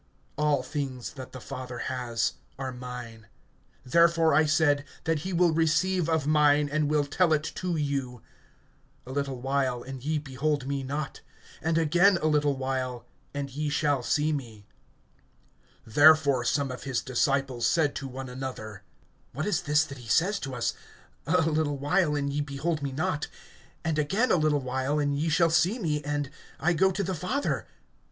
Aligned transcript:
(15)All 0.39 0.65
things 0.65 1.13
that 1.13 1.31
the 1.31 1.39
Father 1.39 1.77
has 1.77 2.33
are 2.57 2.71
mine. 2.71 3.27
Therefore, 3.85 4.33
I 4.33 4.45
said, 4.47 4.83
that 5.03 5.19
he 5.19 5.31
will 5.31 5.53
receive 5.53 6.09
of 6.09 6.25
mine, 6.25 6.67
and 6.69 6.89
will 6.89 7.03
tell 7.05 7.33
it 7.33 7.43
to 7.53 7.75
you. 7.75 8.23
(16)A 9.05 9.13
little 9.15 9.41
while, 9.41 9.83
and 9.83 10.03
ye 10.03 10.17
behold 10.17 10.65
me 10.65 10.81
not; 10.81 11.21
and 11.61 11.77
again 11.77 12.17
a 12.19 12.25
little 12.25 12.57
while, 12.57 13.05
and 13.35 13.51
ye 13.51 13.69
shall 13.69 14.01
see 14.01 14.33
me. 14.33 14.65
(17)Therefore 15.87 16.47
some 16.47 16.71
of 16.71 16.81
his 16.81 17.01
disciples 17.03 17.67
said 17.67 17.93
to 17.93 18.07
one 18.07 18.27
another: 18.27 18.81
What 19.33 19.45
is 19.45 19.61
this 19.61 19.83
that 19.83 19.99
he 19.99 20.09
says 20.09 20.39
to 20.39 20.55
us, 20.55 20.73
A 21.27 21.41
little 21.43 21.77
while, 21.77 22.15
and 22.15 22.33
ye 22.33 22.41
behold 22.41 22.81
me 22.81 22.91
not; 22.91 23.27
and 23.83 23.99
again 23.99 24.31
a 24.31 24.35
little 24.35 24.61
while, 24.61 24.97
and 24.97 25.15
ye 25.15 25.29
shall 25.29 25.51
see 25.51 25.77
me; 25.77 26.03
and, 26.03 26.31
I 26.59 26.73
go 26.73 26.89
to 26.89 27.03
the 27.03 27.13
Father? 27.13 27.67